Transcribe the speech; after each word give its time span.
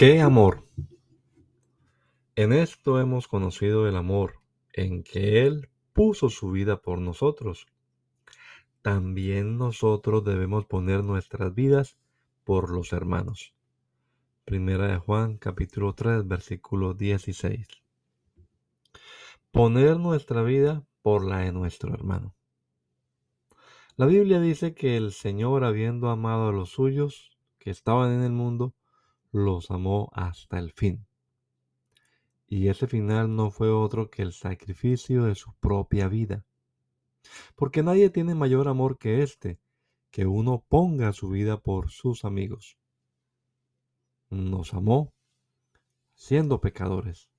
¿Qué 0.00 0.22
amor? 0.22 0.66
En 2.34 2.54
esto 2.54 2.98
hemos 2.98 3.28
conocido 3.28 3.86
el 3.86 3.96
amor, 3.96 4.40
en 4.72 5.02
que 5.02 5.42
Él 5.46 5.68
puso 5.92 6.30
su 6.30 6.50
vida 6.52 6.80
por 6.80 6.98
nosotros. 7.02 7.66
También 8.80 9.58
nosotros 9.58 10.24
debemos 10.24 10.64
poner 10.64 11.04
nuestras 11.04 11.54
vidas 11.54 11.98
por 12.44 12.70
los 12.70 12.94
hermanos. 12.94 13.52
Primera 14.46 14.86
de 14.86 14.96
Juan 14.96 15.36
capítulo 15.36 15.92
3 15.92 16.26
versículo 16.26 16.94
16. 16.94 17.66
Poner 19.50 19.98
nuestra 19.98 20.42
vida 20.42 20.82
por 21.02 21.26
la 21.26 21.40
de 21.40 21.52
nuestro 21.52 21.92
hermano. 21.92 22.34
La 23.96 24.06
Biblia 24.06 24.40
dice 24.40 24.72
que 24.72 24.96
el 24.96 25.12
Señor, 25.12 25.62
habiendo 25.62 26.08
amado 26.08 26.48
a 26.48 26.52
los 26.52 26.70
suyos 26.70 27.36
que 27.58 27.68
estaban 27.68 28.12
en 28.12 28.22
el 28.22 28.32
mundo, 28.32 28.74
los 29.32 29.70
amó 29.70 30.10
hasta 30.12 30.58
el 30.58 30.72
fin. 30.72 31.06
Y 32.46 32.68
ese 32.68 32.86
final 32.86 33.36
no 33.36 33.50
fue 33.50 33.70
otro 33.70 34.10
que 34.10 34.22
el 34.22 34.32
sacrificio 34.32 35.24
de 35.24 35.34
su 35.34 35.54
propia 35.54 36.08
vida. 36.08 36.44
Porque 37.54 37.82
nadie 37.82 38.10
tiene 38.10 38.34
mayor 38.34 38.66
amor 38.66 38.98
que 38.98 39.22
este, 39.22 39.60
que 40.10 40.26
uno 40.26 40.64
ponga 40.68 41.12
su 41.12 41.28
vida 41.28 41.60
por 41.60 41.90
sus 41.90 42.24
amigos. 42.24 42.76
Nos 44.30 44.74
amó 44.74 45.12
siendo 46.14 46.60
pecadores 46.60 47.30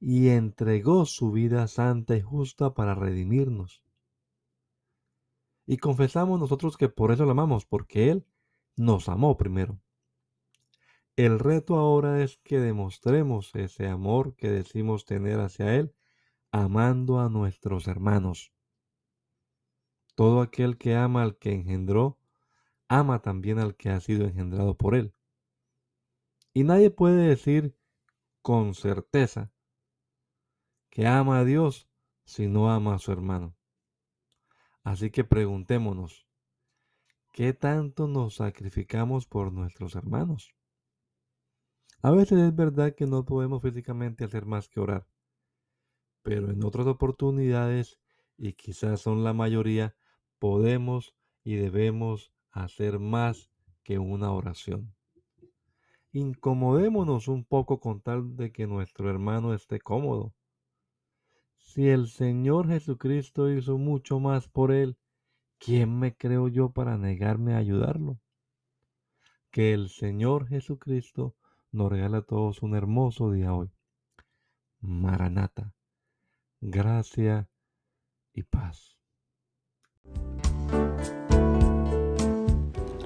y 0.00 0.28
entregó 0.28 1.06
su 1.06 1.32
vida 1.32 1.66
santa 1.66 2.16
y 2.16 2.20
justa 2.20 2.74
para 2.74 2.94
redimirnos. 2.94 3.82
Y 5.66 5.78
confesamos 5.78 6.38
nosotros 6.38 6.76
que 6.76 6.88
por 6.88 7.12
eso 7.12 7.24
lo 7.24 7.32
amamos, 7.32 7.66
porque 7.66 8.10
Él 8.10 8.26
nos 8.76 9.08
amó 9.08 9.36
primero. 9.36 9.80
El 11.18 11.40
reto 11.40 11.74
ahora 11.74 12.22
es 12.22 12.36
que 12.44 12.60
demostremos 12.60 13.52
ese 13.56 13.88
amor 13.88 14.36
que 14.36 14.50
decimos 14.50 15.04
tener 15.04 15.40
hacia 15.40 15.74
Él, 15.74 15.92
amando 16.52 17.18
a 17.18 17.28
nuestros 17.28 17.88
hermanos. 17.88 18.52
Todo 20.14 20.42
aquel 20.42 20.78
que 20.78 20.94
ama 20.94 21.24
al 21.24 21.36
que 21.36 21.52
engendró, 21.52 22.20
ama 22.86 23.20
también 23.20 23.58
al 23.58 23.74
que 23.74 23.90
ha 23.90 23.98
sido 23.98 24.28
engendrado 24.28 24.76
por 24.76 24.94
Él. 24.94 25.12
Y 26.54 26.62
nadie 26.62 26.92
puede 26.92 27.26
decir 27.26 27.76
con 28.40 28.76
certeza 28.76 29.50
que 30.88 31.08
ama 31.08 31.40
a 31.40 31.44
Dios 31.44 31.88
si 32.26 32.46
no 32.46 32.70
ama 32.70 32.94
a 32.94 33.00
su 33.00 33.10
hermano. 33.10 33.56
Así 34.84 35.10
que 35.10 35.24
preguntémonos, 35.24 36.28
¿qué 37.32 37.54
tanto 37.54 38.06
nos 38.06 38.36
sacrificamos 38.36 39.26
por 39.26 39.52
nuestros 39.52 39.96
hermanos? 39.96 40.54
A 42.00 42.12
veces 42.12 42.38
es 42.38 42.54
verdad 42.54 42.94
que 42.94 43.06
no 43.06 43.24
podemos 43.24 43.60
físicamente 43.60 44.24
hacer 44.24 44.46
más 44.46 44.68
que 44.68 44.78
orar, 44.78 45.08
pero 46.22 46.50
en 46.50 46.64
otras 46.64 46.86
oportunidades, 46.86 47.98
y 48.36 48.52
quizás 48.52 49.00
son 49.00 49.24
la 49.24 49.32
mayoría, 49.32 49.96
podemos 50.38 51.16
y 51.42 51.56
debemos 51.56 52.32
hacer 52.52 53.00
más 53.00 53.50
que 53.82 53.98
una 53.98 54.30
oración. 54.30 54.94
Incomodémonos 56.12 57.26
un 57.26 57.44
poco 57.44 57.80
con 57.80 58.00
tal 58.00 58.36
de 58.36 58.52
que 58.52 58.68
nuestro 58.68 59.10
hermano 59.10 59.52
esté 59.52 59.80
cómodo. 59.80 60.32
Si 61.56 61.88
el 61.88 62.08
Señor 62.08 62.68
Jesucristo 62.68 63.50
hizo 63.50 63.76
mucho 63.76 64.20
más 64.20 64.48
por 64.48 64.70
él, 64.70 64.96
¿quién 65.58 65.98
me 65.98 66.16
creo 66.16 66.46
yo 66.46 66.70
para 66.70 66.96
negarme 66.96 67.54
a 67.54 67.58
ayudarlo? 67.58 68.20
Que 69.50 69.74
el 69.74 69.88
Señor 69.88 70.46
Jesucristo 70.46 71.34
nos 71.72 71.90
regala 71.90 72.18
a 72.18 72.22
todos 72.22 72.62
un 72.62 72.74
hermoso 72.74 73.30
día 73.30 73.52
hoy. 73.54 73.70
Maranata, 74.80 75.74
gracia 76.60 77.48
y 78.32 78.42
paz. 78.44 78.96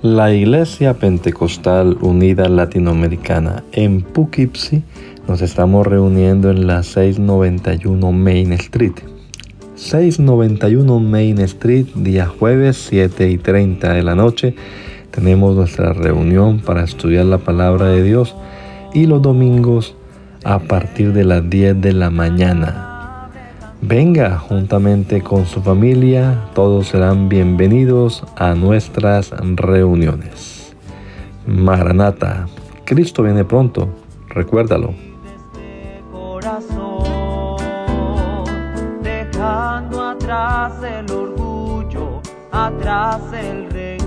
La 0.02 0.34
Iglesia 0.34 0.94
Pentecostal 0.94 1.96
Unida 2.00 2.48
Latinoamericana 2.48 3.62
en 3.72 4.02
Poughkeepsie 4.02 4.82
nos 5.28 5.42
estamos 5.42 5.86
reuniendo 5.86 6.50
en 6.50 6.66
la 6.66 6.82
691 6.82 8.10
Main 8.10 8.52
Street. 8.54 8.94
691 9.76 10.98
Main 10.98 11.38
Street, 11.40 11.86
día 11.94 12.26
jueves 12.26 12.76
7 12.88 13.30
y 13.30 13.38
30 13.38 13.92
de 13.92 14.02
la 14.02 14.14
noche. 14.16 14.56
Tenemos 15.12 15.54
nuestra 15.54 15.92
reunión 15.92 16.60
para 16.60 16.82
estudiar 16.82 17.26
la 17.26 17.38
palabra 17.38 17.86
de 17.86 18.02
Dios 18.02 18.34
y 18.94 19.06
los 19.06 19.22
domingos 19.22 19.94
a 20.44 20.58
partir 20.58 21.12
de 21.12 21.24
las 21.24 21.48
10 21.48 21.80
de 21.80 21.92
la 21.92 22.10
mañana. 22.10 23.30
Venga 23.80 24.38
juntamente 24.38 25.22
con 25.22 25.46
su 25.46 25.60
familia, 25.62 26.38
todos 26.54 26.88
serán 26.88 27.28
bienvenidos 27.28 28.24
a 28.36 28.54
nuestras 28.54 29.30
reuniones. 29.56 30.74
Maranata, 31.46 32.46
Cristo 32.84 33.22
viene 33.22 33.44
pronto, 33.44 33.88
recuérdalo. 34.28 34.94
Atrás 40.22 40.72
el 40.82 41.10
orgullo, 41.10 42.20
atrás 42.52 43.20
el 43.32 43.70
rey 43.70 43.98